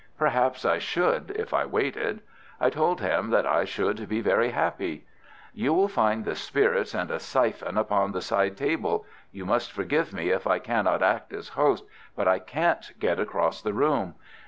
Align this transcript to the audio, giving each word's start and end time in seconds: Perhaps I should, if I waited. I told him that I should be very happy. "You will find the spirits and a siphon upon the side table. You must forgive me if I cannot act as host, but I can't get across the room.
Perhaps 0.17 0.65
I 0.65 0.79
should, 0.79 1.29
if 1.35 1.53
I 1.53 1.63
waited. 1.63 2.21
I 2.59 2.71
told 2.71 3.01
him 3.01 3.29
that 3.29 3.45
I 3.45 3.65
should 3.65 4.09
be 4.09 4.19
very 4.19 4.49
happy. 4.49 5.05
"You 5.53 5.73
will 5.75 5.87
find 5.87 6.25
the 6.25 6.33
spirits 6.33 6.95
and 6.95 7.11
a 7.11 7.19
siphon 7.19 7.77
upon 7.77 8.11
the 8.11 8.21
side 8.21 8.57
table. 8.57 9.05
You 9.31 9.45
must 9.45 9.71
forgive 9.71 10.11
me 10.11 10.29
if 10.31 10.47
I 10.47 10.57
cannot 10.57 11.03
act 11.03 11.33
as 11.33 11.49
host, 11.49 11.83
but 12.15 12.27
I 12.27 12.39
can't 12.39 12.93
get 12.97 13.19
across 13.19 13.61
the 13.61 13.73
room. 13.73 14.15